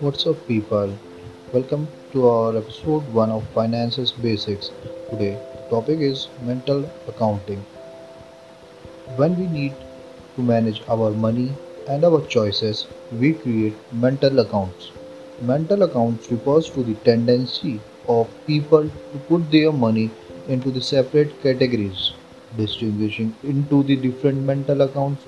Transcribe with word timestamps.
What's 0.00 0.26
up, 0.26 0.46
people? 0.46 0.98
Welcome 1.54 1.88
to 2.12 2.28
our 2.28 2.56
episode 2.58 3.10
1 3.14 3.30
of 3.30 3.48
Finances 3.54 4.12
Basics. 4.12 4.72
Today, 5.10 5.38
topic 5.70 6.00
is 6.00 6.28
mental 6.42 6.90
accounting. 7.08 7.64
When 9.16 9.38
we 9.38 9.46
need 9.46 9.74
to 10.36 10.42
manage 10.42 10.82
our 10.88 11.10
money 11.10 11.54
and 11.88 12.04
our 12.04 12.20
choices, 12.26 12.86
we 13.12 13.32
create 13.32 13.74
mental 13.92 14.38
accounts. 14.40 14.90
Mental 15.40 15.82
accounts 15.84 16.30
refers 16.30 16.68
to 16.70 16.82
the 16.82 16.94
tendency 17.06 17.80
of 18.08 18.28
people 18.46 18.82
to 18.82 19.18
put 19.28 19.50
their 19.50 19.72
money 19.72 20.10
into 20.48 20.70
the 20.70 20.82
separate 20.82 21.42
categories, 21.42 22.12
distinguishing 22.56 23.34
into 23.42 23.82
the 23.82 23.96
different 23.96 24.42
mental 24.42 24.82
accounts 24.82 25.24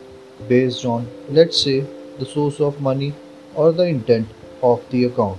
based 0.48 0.84
on, 0.84 1.06
let's 1.30 1.60
say, 1.60 1.80
the 2.18 2.26
source 2.26 2.60
of 2.60 2.80
money 2.80 3.14
or 3.54 3.72
the 3.72 3.84
intent 3.84 4.28
of 4.62 4.82
the 4.90 5.04
account. 5.04 5.38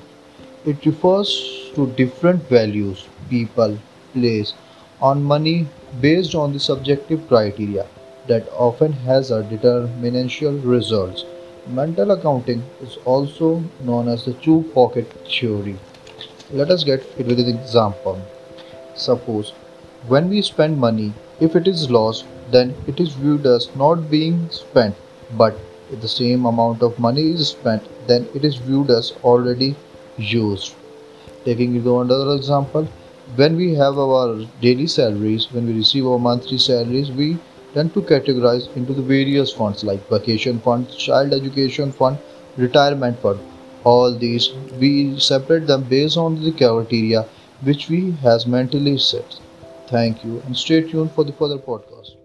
It 0.66 0.86
refers 0.86 1.72
to 1.76 1.88
different 1.96 2.44
values 2.50 3.08
people 3.30 3.78
place 4.14 4.54
on 5.02 5.24
money 5.24 5.68
based 6.02 6.36
on 6.36 6.54
the 6.54 6.60
subjective 6.60 7.28
criteria 7.28 7.86
that 8.28 8.50
often 8.52 8.92
has 8.92 9.32
a 9.32 9.44
determinantial 9.44 10.60
results. 10.64 11.26
Mental 11.68 12.12
accounting 12.12 12.64
is 12.82 12.98
also 13.06 13.64
known 13.82 14.08
as 14.08 14.26
the 14.26 14.34
two 14.34 14.70
pocket 14.74 15.06
theory. 15.28 15.78
Let 16.52 16.72
us 16.72 16.84
get 16.84 17.06
it 17.18 17.28
with 17.28 17.40
an 17.40 17.50
example. 17.58 18.22
Suppose 18.96 19.54
when 20.08 20.30
we 20.30 20.42
spend 20.42 20.78
money, 20.78 21.14
if 21.40 21.56
it 21.56 21.68
is 21.68 21.90
lost, 21.90 22.26
then 22.52 22.76
it 22.88 23.00
is 23.00 23.14
viewed 23.14 23.46
as 23.46 23.76
not 23.76 24.10
being 24.10 24.50
spent. 24.50 24.96
But 25.38 25.58
if 25.92 26.02
the 26.02 26.08
same 26.08 26.46
amount 26.46 26.82
of 26.84 27.00
money 27.00 27.32
is 27.32 27.50
spent, 27.50 27.84
then 28.08 28.28
it 28.34 28.46
is 28.46 28.56
viewed 28.56 28.90
as 28.90 29.14
already 29.24 29.76
used. 30.18 30.76
Taking 31.46 31.76
into 31.76 32.00
another 32.00 32.36
example, 32.36 32.88
when 33.36 33.56
we 33.56 33.74
have 33.76 33.98
our 33.98 34.46
daily 34.62 34.88
salaries, 34.88 35.52
when 35.52 35.68
we 35.68 35.74
receive 35.74 36.08
our 36.08 36.20
monthly 36.20 36.58
salaries, 36.58 37.12
we 37.12 37.38
tend 37.74 37.94
to 37.94 38.02
categorize 38.02 38.74
into 38.76 38.94
the 38.94 39.02
various 39.02 39.52
funds 39.52 39.84
like 39.84 40.08
vacation 40.10 40.60
fund, 40.60 40.90
child 40.90 41.34
education 41.34 41.92
fund, 41.92 42.18
retirement 42.56 43.20
fund. 43.20 43.40
All 43.84 44.14
these 44.14 44.52
we 44.80 45.20
separate 45.20 45.68
them 45.68 45.84
based 45.84 46.18
on 46.18 46.42
the 46.44 46.52
criteria 46.52 47.26
which 47.62 47.90
we 47.90 48.12
has 48.24 48.48
mentally 48.48 48.98
set. 48.98 49.40
Thank 49.88 50.24
you 50.24 50.42
and 50.42 50.56
stay 50.56 50.82
tuned 50.88 51.14
for 51.14 51.24
the 51.24 51.34
further 51.34 51.58
podcast. 51.58 52.17